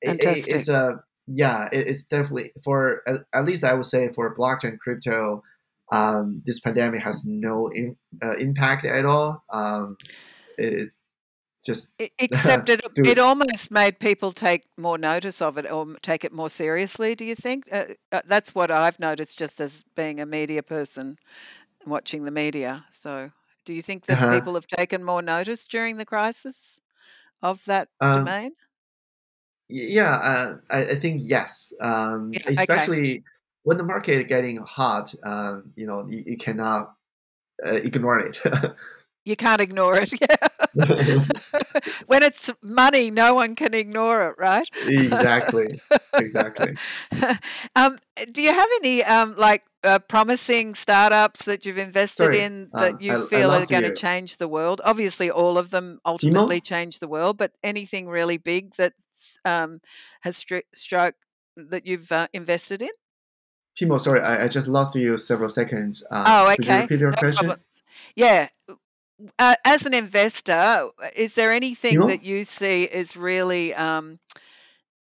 it, 0.02 0.24
it, 0.24 0.48
it's 0.48 0.70
a 0.70 1.00
yeah, 1.26 1.68
it, 1.72 1.88
it's 1.88 2.04
definitely 2.06 2.52
for 2.64 3.02
at, 3.08 3.22
at 3.34 3.46
least 3.46 3.64
I 3.64 3.74
would 3.74 3.86
say 3.86 4.10
for 4.10 4.34
blockchain 4.36 4.78
crypto, 4.78 5.44
um, 5.92 6.44
this 6.46 6.60
pandemic 6.60 7.02
has 7.02 7.26
no 7.26 7.70
in, 7.70 7.98
uh, 8.24 8.36
impact 8.38 8.86
at 8.86 9.06
all. 9.06 9.44
Um, 9.52 9.98
it's 10.60 10.97
just 11.68 11.92
except 12.18 12.70
it 12.70 12.82
it 12.96 13.20
almost 13.20 13.70
made 13.70 14.00
people 14.00 14.32
take 14.32 14.64
more 14.78 14.98
notice 14.98 15.42
of 15.42 15.58
it 15.60 15.70
or 15.70 15.86
take 16.02 16.24
it 16.24 16.32
more 16.34 16.50
seriously 16.50 17.14
do 17.14 17.26
you 17.26 17.36
think 17.36 17.66
uh, 17.72 17.84
uh, 18.12 18.22
that's 18.26 18.56
what 18.56 18.72
i've 18.72 19.00
noticed 19.00 19.38
just 19.38 19.62
as 19.62 19.84
being 19.96 20.20
a 20.22 20.26
media 20.26 20.64
person 20.64 21.18
watching 21.86 22.24
the 22.24 22.32
media 22.32 22.84
so 22.90 23.30
do 23.66 23.74
you 23.74 23.82
think 23.82 24.06
that 24.06 24.18
uh-huh. 24.18 24.34
people 24.34 24.56
have 24.56 24.66
taken 24.66 25.04
more 25.04 25.22
notice 25.22 25.68
during 25.68 25.98
the 25.98 26.06
crisis 26.06 26.80
of 27.44 27.64
that 27.66 27.90
um, 28.02 28.14
domain 28.14 28.52
yeah 29.68 30.16
uh, 30.16 30.56
I, 30.70 30.86
I, 30.86 30.96
think 30.96 31.22
yes 31.26 31.74
um, 31.82 32.32
yeah, 32.34 32.40
especially 32.48 33.12
okay. 33.18 33.24
when 33.64 33.78
the 33.78 33.84
market 33.84 34.20
is 34.20 34.24
getting 34.24 34.58
hot 34.58 35.14
um, 35.24 35.72
you 35.76 35.86
know 35.86 36.08
you, 36.08 36.24
you 36.26 36.38
cannot 36.38 36.94
uh, 37.66 37.74
ignore 37.74 38.20
it 38.20 38.42
you 39.28 39.36
can't 39.36 39.62
ignore 39.62 39.98
it. 39.98 40.14
when 42.08 42.22
it's 42.22 42.52
money, 42.62 43.10
no 43.10 43.34
one 43.34 43.56
can 43.56 43.74
ignore 43.74 44.30
it, 44.30 44.36
right? 44.38 44.70
exactly. 44.86 45.80
Exactly. 46.14 46.76
um, 47.76 47.98
do 48.32 48.44
you 48.44 48.54
have 48.54 48.70
any 48.82 49.04
um, 49.04 49.36
like 49.38 49.64
uh, 49.84 50.00
promising 50.00 50.76
startups 50.76 51.46
that 51.46 51.66
you've 51.66 51.80
invested 51.80 52.26
Sorry, 52.26 52.40
in 52.40 52.68
that 52.74 52.94
um, 52.94 52.98
you 53.02 53.26
feel 53.28 53.52
are 53.52 53.66
going 53.66 53.84
to 53.84 53.94
change 53.94 54.38
the 54.38 54.48
world? 54.48 54.82
Obviously, 54.84 55.32
all 55.32 55.58
of 55.58 55.72
them 55.72 56.00
ultimately 56.06 56.62
change 56.62 57.00
the 57.00 57.08
world, 57.08 57.38
but 57.38 57.52
anything 57.64 58.08
really 58.08 58.38
big 58.38 58.76
that 58.76 58.94
um, 59.46 59.80
has 60.22 60.38
stri- 60.38 60.62
struck 60.74 61.16
that 61.56 61.88
you've 61.88 62.12
uh, 62.12 62.28
invested 62.34 62.84
in? 62.84 62.90
Pimo, 63.80 64.00
sorry, 64.00 64.22
I, 64.22 64.46
I, 64.46 64.48
just 64.48 64.68
lost 64.68 64.96
you 64.96 65.18
several 65.18 65.50
seconds. 65.50 66.04
Um, 66.10 66.24
oh, 66.26 66.44
okay. 66.52 66.56
Could 66.56 66.66
you 66.66 66.74
repeat 66.74 67.00
your 67.00 67.12
no 67.12 67.18
question? 67.18 67.48
Problem. 67.48 67.64
Yeah 68.16 68.48
uh, 69.40 69.56
as 69.66 69.86
an 69.86 69.94
investor, 69.94 70.90
is 71.16 71.34
there 71.34 71.52
anything 71.52 71.94
you 71.94 72.00
know? 72.00 72.08
that 72.08 72.24
you 72.24 72.44
see 72.44 72.84
is 72.84 73.18
really 73.18 73.74
um, 73.74 74.20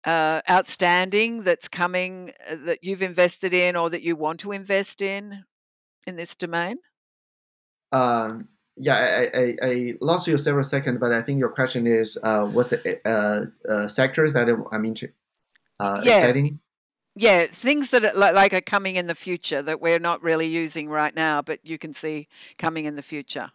uh, 0.05 0.41
outstanding 0.49 1.43
that's 1.43 1.67
coming 1.67 2.31
uh, 2.49 2.55
that 2.65 2.83
you've 2.83 3.03
invested 3.03 3.53
in 3.53 3.75
or 3.75 3.89
that 3.89 4.01
you 4.01 4.15
want 4.15 4.39
to 4.41 4.51
invest 4.51 5.01
in 5.01 5.43
in 6.05 6.15
this 6.15 6.35
domain? 6.35 6.77
Um, 7.91 8.47
yeah, 8.75 8.95
I, 9.33 9.39
I, 9.39 9.55
I, 9.61 9.93
lost 10.01 10.27
you 10.27 10.37
several 10.37 10.63
seconds, 10.63 10.97
but 10.99 11.11
I 11.11 11.21
think 11.21 11.39
your 11.39 11.49
question 11.49 11.87
is 11.87 12.17
uh, 12.21 12.45
what's 12.45 12.69
the 12.69 12.99
uh, 13.05 13.45
uh, 13.69 13.87
sectors 13.87 14.33
that 14.33 14.49
I'm 14.71 14.85
into, 14.85 15.09
uh, 15.79 16.01
yeah. 16.03 16.17
exciting? 16.17 16.59
Yeah, 17.15 17.47
things 17.47 17.89
that 17.91 18.05
are, 18.05 18.13
like 18.13 18.53
are 18.53 18.61
coming 18.61 18.95
in 18.95 19.07
the 19.07 19.15
future 19.15 19.61
that 19.63 19.81
we're 19.81 19.99
not 19.99 20.21
really 20.21 20.47
using 20.47 20.87
right 20.87 21.15
now, 21.15 21.41
but 21.41 21.59
you 21.63 21.79
can 21.79 21.93
see 21.93 22.27
coming 22.59 22.85
in 22.85 22.95
the 22.95 23.01
future. 23.01 23.51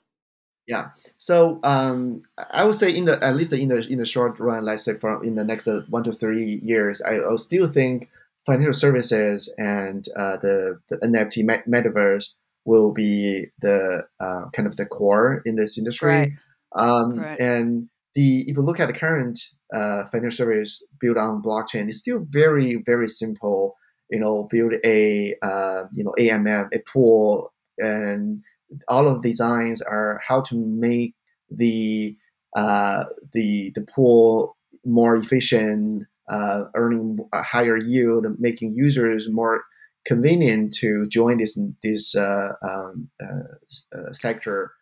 Yeah. 0.67 0.91
So 1.19 1.59
um, 1.65 2.23
I 2.51 2.65
would 2.65 2.77
say 2.77 2.95
in 2.95 3.07
the 3.07 3.23
at 3.23 3.35
least 3.37 3.53
in 3.53 3.69
the 3.69 3.87
in 3.89 3.99
the 3.99 4.07
short 4.07 4.39
run, 4.39 4.65
let's 4.65 4.85
say 4.85 4.95
for 4.95 5.23
in 5.25 5.35
the 5.35 5.45
next 5.45 5.67
uh, 5.67 5.83
one 5.89 6.05
to 6.05 6.13
three 6.13 6.61
years, 6.63 7.03
I 7.03 7.19
will 7.19 7.39
still 7.39 7.67
think 7.67 8.09
financial 8.47 8.73
services 8.73 9.53
and 9.59 10.05
uh, 10.17 10.37
the 10.39 10.81
the 10.89 10.99
NFT 10.99 11.45
metaverse 11.69 12.31
will 12.65 12.93
be 12.93 13.47
the 13.61 14.07
uh, 14.21 14.45
kind 14.53 14.69
of 14.69 14.77
the 14.77 14.87
core 14.87 15.43
in 15.45 15.57
this 15.57 15.79
industry. 15.79 16.09
Right. 16.09 16.33
Um, 16.75 17.19
right. 17.19 17.41
And 17.41 17.89
the 18.15 18.49
if 18.49 18.57
you 18.57 18.63
look 18.63 18.81
at 18.81 18.87
the 18.87 18.99
current 18.99 19.41
uh, 19.75 20.05
financial 20.05 20.37
service 20.37 20.83
built 21.01 21.17
on 21.17 21.43
blockchain, 21.43 21.89
it's 21.89 21.99
still 21.99 22.25
very 22.29 22.77
very 22.87 23.09
simple. 23.09 23.77
You 24.11 24.21
know, 24.21 24.47
build 24.51 24.75
a 24.85 25.35
uh, 25.43 25.85
you 25.93 26.05
know 26.05 26.15
AMM 26.19 26.69
a 26.73 26.79
pool 26.93 27.53
and 27.79 28.43
all 28.89 29.09
of 29.09 29.23
the 29.23 29.31
designs 29.31 29.83
are 29.83 30.21
how 30.27 30.41
to 30.43 30.57
make 30.57 31.15
the 31.51 32.17
uh, 32.57 33.05
the 33.33 33.73
the 33.75 33.83
pool 33.83 34.57
more 34.85 35.15
efficient, 35.15 36.05
uh, 36.29 36.65
earning 36.75 37.19
a 37.33 37.43
higher 37.43 37.77
yield, 37.77 38.27
making 38.39 38.73
users 38.73 39.31
more 39.31 39.63
convenient 40.05 40.73
to 40.75 41.07
join 41.07 41.39
this 41.39 41.59
this 41.83 42.15
uh, 42.15 42.53
um, 42.63 43.09
uh, 43.23 43.97
uh, 43.97 44.13
sector. 44.13 44.73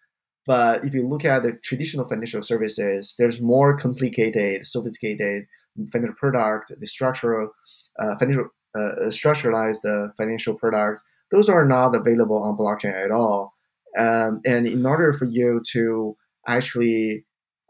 But 0.46 0.84
if 0.84 0.94
you 0.94 1.06
look 1.06 1.24
at 1.24 1.42
the 1.42 1.52
traditional 1.52 2.08
financial 2.08 2.42
services, 2.42 3.14
there's 3.18 3.40
more 3.40 3.76
complicated, 3.76 4.66
sophisticated 4.66 5.44
financial 5.92 6.16
product, 6.16 6.72
the 6.78 6.86
structural 6.86 7.50
uh, 7.98 8.16
financial 8.16 8.48
structuralized 8.76 9.84
financial 10.16 10.56
products. 10.56 11.02
Those 11.30 11.48
are 11.48 11.64
not 11.64 11.94
available 11.94 12.42
on 12.42 12.56
blockchain 12.56 13.04
at 13.04 13.10
all. 13.10 13.54
Um, 13.98 14.40
and 14.44 14.66
in 14.66 14.86
order 14.86 15.12
for 15.12 15.24
you 15.24 15.60
to 15.72 16.16
actually, 16.46 17.24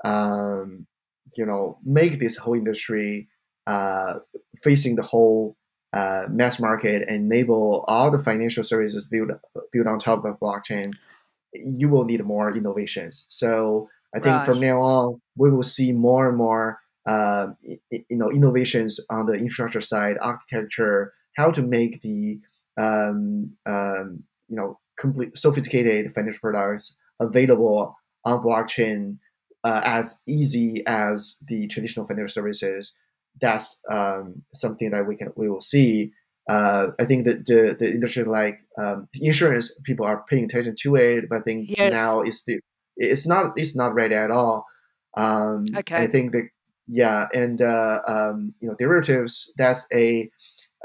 um, 0.05 0.87
you 1.37 1.47
know, 1.47 1.79
make 1.85 2.19
this 2.19 2.37
whole 2.37 2.55
industry 2.55 3.29
uh, 3.67 4.15
facing 4.63 4.97
the 4.97 5.03
whole 5.03 5.57
uh, 5.93 6.27
mass 6.29 6.61
market 6.61 7.03
and 7.09 7.33
enable 7.33 7.85
all 7.89 8.11
the 8.11 8.19
financial 8.19 8.65
services 8.65 9.07
built 9.07 9.31
built 9.73 9.87
on 9.87 9.99
top 9.99 10.25
of 10.25 10.39
blockchain, 10.39 10.93
you 11.53 11.89
will 11.89 12.05
need 12.05 12.25
more 12.25 12.55
innovations. 12.57 13.27
So 13.29 13.89
I 14.15 14.21
think 14.21 14.45
from 14.45 14.61
now 14.61 14.81
on, 14.81 15.21
we 15.37 15.51
will 15.51 15.63
see 15.63 15.93
more 15.93 16.29
and 16.29 16.37
more, 16.37 16.81
uh, 17.07 17.49
you 17.91 18.05
know, 18.11 18.31
innovations 18.31 18.99
on 19.09 19.27
the 19.27 19.35
infrastructure 19.35 19.81
side, 19.81 20.17
architecture, 20.21 21.13
how 21.37 21.51
to 21.53 21.63
make 21.63 22.03
the, 22.03 22.41
um, 22.77 23.57
um, 23.67 24.25
you 24.49 24.57
know, 24.57 24.79
complete 25.01 25.37
sophisticated 25.37 26.13
financial 26.15 26.41
products 26.41 26.97
available 27.19 27.97
on 28.25 28.43
blockchain 28.43 29.17
uh, 29.65 29.81
as 29.85 30.21
easy 30.27 30.83
as 30.87 31.39
the 31.47 31.67
traditional 31.69 32.07
financial 32.07 32.33
services. 32.33 32.93
That's 33.41 33.81
um, 33.91 34.43
something 34.55 34.91
that 34.91 35.07
we 35.07 35.17
can 35.17 35.33
we 35.37 35.49
will 35.49 35.61
see. 35.61 36.13
Uh, 36.49 36.89
I 36.99 37.05
think 37.05 37.27
that 37.27 37.47
the, 37.47 37.77
the 37.79 37.91
industry 37.91 38.25
like 38.25 38.59
um, 38.79 39.09
insurance 39.15 39.73
people 39.85 40.05
are 40.05 40.25
paying 40.29 40.45
attention 40.45 40.75
to 40.81 40.97
it, 40.97 41.29
but 41.29 41.39
I 41.39 41.43
think 41.43 41.69
yes. 41.69 41.93
now 41.93 42.21
it's 42.21 42.45
the 42.45 42.61
it's 42.97 43.27
not 43.27 43.53
it's 43.57 43.77
not 43.77 43.95
ready 43.95 44.15
at 44.15 44.31
all. 44.31 44.67
Um, 45.17 45.67
okay. 45.77 45.97
I 45.97 46.07
think 46.07 46.33
that 46.33 46.49
yeah, 46.89 47.29
and 47.33 47.63
uh, 47.63 48.01
um, 48.07 48.53
you 48.61 48.69
know 48.69 48.75
derivatives 48.79 49.53
that's 49.57 49.87
a 49.93 50.29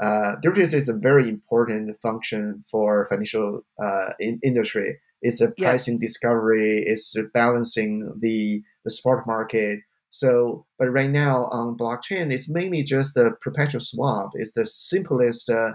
uh, 0.00 0.36
derivatives 0.42 0.74
is 0.74 0.88
a 0.88 0.96
very 0.96 1.28
important 1.28 1.96
function 2.02 2.62
for 2.70 3.06
financial 3.06 3.62
uh, 3.82 4.12
in, 4.20 4.38
industry. 4.42 4.98
It's 5.22 5.40
a 5.40 5.52
pricing 5.52 5.94
yeah. 5.94 6.06
discovery. 6.06 6.82
It's 6.86 7.16
balancing 7.32 8.12
the 8.20 8.62
the 8.84 8.90
spot 8.90 9.26
market. 9.26 9.80
So, 10.08 10.66
but 10.78 10.86
right 10.86 11.10
now 11.10 11.46
on 11.46 11.76
blockchain, 11.76 12.32
it's 12.32 12.48
mainly 12.48 12.82
just 12.82 13.16
a 13.16 13.32
perpetual 13.40 13.80
swap. 13.80 14.30
It's 14.34 14.52
the 14.52 14.64
simplest 14.64 15.50
uh, 15.50 15.72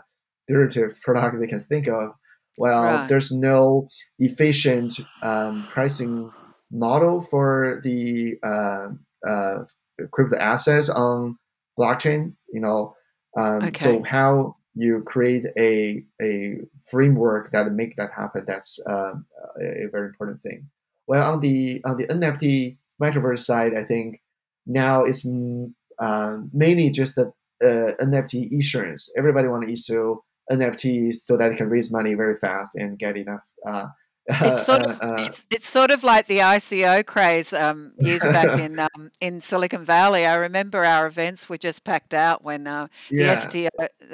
derivative 0.48 1.00
product 1.02 1.40
they 1.40 1.48
can 1.48 1.60
think 1.60 1.88
of. 1.88 2.12
Well, 2.58 2.84
right. 2.84 3.08
there's 3.08 3.32
no 3.32 3.88
efficient 4.20 4.94
um, 5.22 5.66
pricing 5.70 6.32
model 6.72 7.22
for 7.22 7.82
the 7.84 8.36
uh, 8.44 8.90
uh, 9.28 9.64
crypto 10.12 10.38
assets 10.38 10.90
on 10.90 11.38
blockchain. 11.80 12.34
You 12.54 12.62
know, 12.62 12.94
um, 13.38 13.64
okay. 13.64 13.80
So 13.80 14.04
how 14.04 14.58
you 14.76 15.02
create 15.06 15.46
a 15.58 16.04
a 16.22 16.58
framework 16.90 17.52
that 17.52 17.72
make 17.72 17.96
that 17.98 18.12
happen? 18.16 18.44
That's 18.46 18.80
uh, 18.88 19.14
a, 19.60 19.88
very 19.92 20.08
important 20.08 20.40
thing. 20.40 20.70
Well, 21.08 21.34
on 21.34 21.40
the 21.42 21.82
on 21.86 21.98
the 21.98 22.08
NFT 22.08 22.78
metaverse 23.02 23.40
side, 23.40 23.74
I 23.74 23.84
think 23.84 24.22
now 24.66 25.04
it's 25.04 25.26
uh, 26.00 26.38
mainly 26.54 26.90
just 26.90 27.16
the 27.16 27.34
uh, 27.64 27.94
NFT 28.04 28.58
issuance. 28.58 29.10
Everybody 29.18 29.48
want 29.48 29.66
to 29.66 29.72
issue 29.72 30.18
NFTs 30.52 31.16
so 31.26 31.38
that 31.38 31.50
they 31.50 31.56
can 31.56 31.70
raise 31.70 31.92
money 31.92 32.14
very 32.14 32.36
fast 32.36 32.76
and 32.76 33.00
get 33.00 33.16
enough 33.16 33.44
uh, 33.68 33.88
it's 34.28 34.66
sort 34.66 34.86
of 34.86 35.02
uh, 35.02 35.06
uh, 35.06 35.16
it's, 35.20 35.46
it's, 35.50 35.70
sort 35.70 35.92
of 35.92 36.04
like 36.04 36.28
the 36.28 36.40
ICO 36.40 37.06
craze 37.06 37.54
um, 37.54 37.92
years 38.00 38.22
back 38.22 38.60
in 38.60 38.80
um, 38.80 39.12
in 39.20 39.42
Silicon 39.42 39.84
Valley. 39.84 40.26
I 40.26 40.36
remember 40.36 40.86
our 40.86 41.08
events 41.08 41.50
were 41.50 41.58
just 41.58 41.84
packed 41.84 42.14
out 42.14 42.44
when 42.44 42.68
uh, 42.68 42.88
the 43.10 43.18
yeah. 43.18 43.40
STO. 43.40 43.70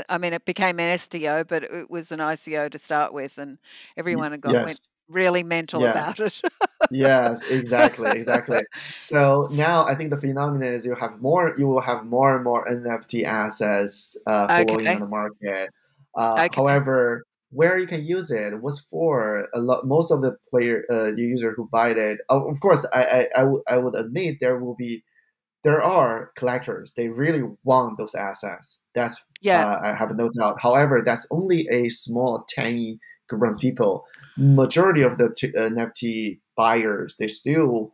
I 0.08 0.18
mean, 0.18 0.34
it 0.34 0.46
became 0.46 0.80
an 0.80 0.98
STO, 0.98 1.44
but 1.44 1.64
it 1.64 1.90
was 1.90 2.12
an 2.12 2.20
ICO 2.20 2.70
to 2.72 2.78
start 2.78 3.14
with, 3.14 3.38
and 3.38 3.58
everyone 3.98 4.32
had 4.32 4.42
got 4.42 4.54
yes. 4.54 4.66
went 4.66 4.90
really 5.10 5.44
mental 5.44 5.82
yeah. 5.82 5.92
about 5.92 6.20
it. 6.20 6.42
yes, 6.92 7.50
exactly, 7.50 8.12
exactly. 8.12 8.62
So 9.00 9.48
now 9.52 9.86
I 9.86 9.96
think 9.96 10.10
the 10.10 10.18
phenomenon 10.18 10.74
is 10.74 10.86
you 10.86 10.96
have 10.96 11.22
more, 11.22 11.56
you 11.58 11.68
will 11.68 11.82
have 11.82 12.06
more 12.06 12.36
and 12.36 12.44
more 12.44 12.66
NFT 12.66 13.24
assets 13.24 14.18
uh, 14.26 14.64
flowing 14.64 14.82
okay. 14.82 14.94
on 14.94 15.00
the 15.00 15.08
market. 15.08 15.70
Uh, 16.16 16.34
okay. 16.34 16.50
However, 16.54 17.24
where 17.50 17.77
you 17.77 17.88
can 17.88 18.04
use 18.04 18.30
it, 18.32 18.62
what's 18.62 18.80
for. 18.80 19.48
A 19.54 19.60
lot, 19.60 19.88
most 19.88 20.12
of 20.12 20.22
the 20.22 20.36
player, 20.50 20.84
uh, 20.89 21.12
the 21.12 21.22
user 21.22 21.54
who 21.56 21.68
buy 21.72 21.92
it, 21.92 22.20
of 22.30 22.60
course, 22.60 22.86
I, 22.94 23.04
I, 23.04 23.27
I, 23.36 23.42
w- 23.42 23.63
I 23.68 23.77
would 23.77 23.96
I 23.96 24.00
would 24.00 24.06
admit 24.06 24.38
there 24.39 24.60
will 24.60 24.75
be, 24.75 25.04
there 25.63 25.82
are 25.82 26.32
collectors. 26.36 26.94
They 26.96 27.10
really 27.10 27.44
want 27.63 27.98
those 27.98 28.16
assets. 28.16 28.80
That's 28.94 29.24
yeah. 29.42 29.66
Uh, 29.68 29.82
I 29.84 29.96
have 29.96 30.16
no 30.16 30.30
doubt. 30.30 30.62
However, 30.62 31.01
that's 31.01 31.27
only 31.32 31.68
a 31.72 31.89
small, 31.89 32.46
tiny 32.56 33.00
group 33.30 33.54
of 33.54 33.60
people. 33.60 34.06
Majority 34.38 35.01
of 35.01 35.18
the 35.18 35.34
t- 35.36 35.54
uh, 35.56 35.70
NFT 35.70 36.39
buyers, 36.56 37.16
they 37.18 37.27
still 37.27 37.94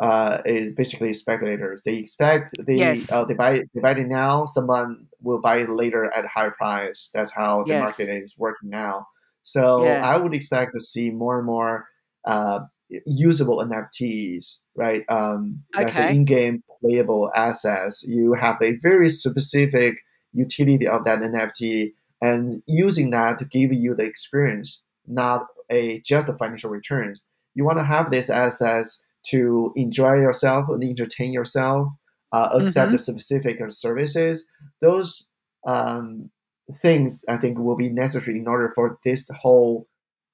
uh, 0.00 0.40
is 0.46 0.72
basically 0.72 1.12
speculators. 1.12 1.82
They 1.82 1.96
expect 1.96 2.54
they 2.66 2.76
Yes. 2.76 3.10
uh, 3.10 3.24
they 3.24 3.34
buy 3.34 3.62
they 3.74 3.80
buy 3.80 3.92
it 3.92 4.06
now. 4.06 4.44
Someone 4.46 5.06
will 5.20 5.40
buy 5.40 5.58
it 5.58 5.68
later 5.68 6.04
at 6.14 6.24
a 6.24 6.28
higher 6.28 6.52
price. 6.52 7.10
That's 7.14 7.32
how 7.34 7.64
the 7.64 7.72
Yes. 7.74 7.80
market 7.80 8.08
is 8.08 8.36
working 8.38 8.70
now. 8.70 9.06
So 9.42 9.84
Yeah. 9.84 10.00
I 10.12 10.16
would 10.16 10.34
expect 10.34 10.72
to 10.74 10.80
see 10.80 11.10
more 11.10 11.38
and 11.38 11.46
more 11.46 11.86
uh, 12.24 12.60
usable 13.06 13.60
NFTs, 13.60 14.60
right? 14.76 15.04
Um, 15.08 15.62
that's 15.74 15.98
an 15.98 16.14
in-game 16.16 16.62
playable 16.80 17.30
assets. 17.34 18.04
You 18.06 18.34
have 18.34 18.56
a 18.62 18.76
very 18.82 19.10
specific 19.10 20.00
utility 20.32 20.86
of 20.86 21.04
that 21.04 21.22
NFT, 21.22 21.94
and 22.20 22.62
using 22.66 23.10
that 23.10 23.38
to 23.38 23.44
give 23.44 23.72
you 23.72 23.94
the 23.94 24.04
experience, 24.04 24.84
not 25.06 25.46
a 25.70 26.00
just 26.00 26.26
the 26.26 26.34
financial 26.34 26.70
returns. 26.70 27.20
You 27.54 27.64
want 27.64 27.78
to 27.78 27.84
have 27.84 28.10
these 28.10 28.30
assets 28.30 29.02
to 29.30 29.72
enjoy 29.76 30.14
yourself 30.14 30.68
and 30.68 30.82
entertain 30.82 31.32
yourself, 31.32 31.88
uh, 32.32 32.50
accept 32.52 32.86
Mm-hmm. 32.88 32.92
the 32.92 32.98
specific 32.98 33.58
services. 33.70 34.44
Those 34.80 35.28
um, 35.66 36.30
things 36.72 37.24
I 37.28 37.36
think 37.36 37.58
will 37.58 37.76
be 37.76 37.88
necessary 37.90 38.38
in 38.38 38.46
order 38.48 38.70
for 38.74 38.98
this 39.04 39.28
whole 39.40 39.86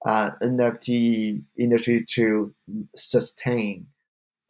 uh, 0.06 0.30
NFT 0.42 1.42
industry 1.58 2.04
to 2.10 2.54
sustain. 2.96 3.86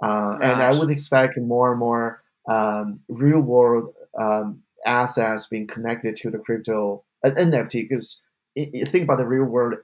Uh, 0.02 0.36
and 0.42 0.62
I 0.62 0.76
would 0.76 0.90
expect 0.90 1.38
more 1.38 1.70
and 1.70 1.78
more 1.78 2.22
um, 2.48 3.00
real 3.08 3.40
world 3.40 3.94
um, 4.18 4.60
assets 4.86 5.46
being 5.46 5.66
connected 5.66 6.16
to 6.16 6.30
the 6.30 6.38
crypto 6.38 7.04
uh, 7.24 7.30
NFT 7.30 7.88
because 7.88 8.22
think 8.56 9.04
about 9.04 9.18
the 9.18 9.26
real 9.26 9.44
world. 9.44 9.74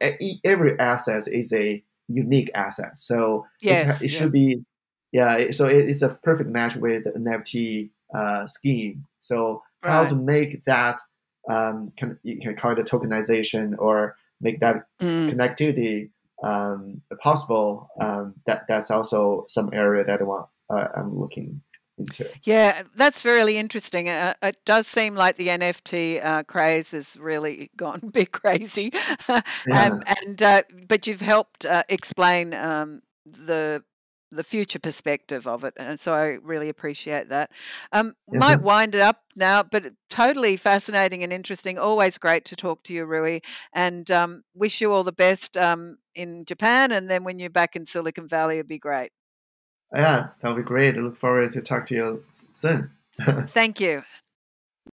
Every 0.45 0.79
asset 0.79 1.23
is 1.29 1.53
a 1.53 1.83
unique 2.11 2.51
asset, 2.55 2.97
so 2.97 3.47
Yes. 3.61 4.01
it 4.03 4.11
Yeah. 4.11 4.19
should 4.19 4.33
be 4.33 4.65
yeah. 5.13 5.51
So 5.51 5.67
it, 5.67 5.89
it's 5.91 6.03
a 6.03 6.15
perfect 6.23 6.51
match 6.51 6.77
with 6.77 7.05
the 7.05 7.11
NFT 7.13 7.91
uh, 8.15 8.47
scheme. 8.47 9.07
So 9.21 9.63
how 9.83 10.05
to 10.07 10.15
make 10.15 10.65
that 10.65 11.01
um, 11.49 11.91
can 11.97 12.19
you 12.23 12.39
can 12.39 12.55
call 12.55 12.73
it 12.73 12.79
a 12.79 12.85
tokenization 12.85 13.75
or 13.79 14.17
make 14.41 14.61
that 14.61 14.87
Mm. 15.03 15.31
connectivity 15.31 16.11
um, 16.43 17.01
possible. 17.21 17.89
Um, 17.99 18.35
that 18.47 18.67
that's 18.69 18.91
also 18.91 19.45
some 19.49 19.71
area 19.73 20.05
that 20.05 20.21
I 20.21 20.25
want 20.25 20.47
uh, 20.69 20.89
I'm 20.95 21.19
looking 21.19 21.63
into. 22.01 22.31
Yeah, 22.45 22.83
that's 22.97 23.25
really 23.25 23.57
interesting. 23.59 24.09
Uh, 24.09 24.35
it 24.43 24.57
does 24.65 24.87
seem 24.87 25.15
like 25.15 25.37
the 25.37 25.51
NFT 25.51 26.21
uh, 26.21 26.43
craze 26.45 26.93
has 26.93 27.17
really 27.19 27.71
gone 27.77 28.01
a 28.05 28.11
bit 28.11 28.33
crazy, 28.33 28.93
Yeah. 29.65 29.89
um, 29.89 30.03
and 30.25 30.43
uh, 30.43 30.63
but 30.89 31.07
you've 31.07 31.21
helped 31.21 31.67
uh, 31.67 31.83
explain 31.89 32.55
um, 32.55 33.03
the 33.27 33.83
the 34.33 34.45
future 34.45 34.79
perspective 34.79 35.47
of 35.47 35.65
it, 35.65 35.75
and 35.77 35.99
so 36.01 36.13
I 36.15 36.39
really 36.43 36.69
appreciate 36.69 37.31
that. 37.31 37.51
Um, 37.93 38.15
might 38.29 38.61
Mhm. 38.61 38.63
wind 38.63 38.95
it 38.95 39.01
up 39.01 39.23
now, 39.37 39.63
but 39.63 39.93
totally 40.09 40.57
fascinating 40.57 41.23
and 41.25 41.33
interesting. 41.33 41.79
Always 41.79 42.19
great 42.19 42.45
to 42.47 42.57
talk 42.57 42.83
to 42.85 42.95
you, 42.95 43.07
Rui, 43.07 43.41
and 43.73 44.11
um, 44.11 44.43
wish 44.55 44.81
you 44.81 44.93
all 44.93 45.05
the 45.05 45.13
best 45.13 45.57
um, 45.57 45.99
in 46.15 46.45
Japan, 46.45 46.93
and 46.93 47.09
then 47.11 47.25
when 47.25 47.39
you're 47.39 47.51
back 47.51 47.77
in 47.77 47.87
Silicon 47.87 48.29
Valley, 48.29 48.57
it'd 48.57 48.69
be 48.69 48.79
great. 48.79 49.11
Yeah, 49.95 50.29
that'll 50.41 50.57
be 50.57 50.63
great. 50.63 50.97
I 50.97 51.01
look 51.01 51.17
forward 51.17 51.51
to 51.53 51.61
talk 51.61 51.87
to 51.87 51.95
you 51.95 52.25
soon. 52.53 52.91
Thank 53.21 53.81
you. 53.81 54.03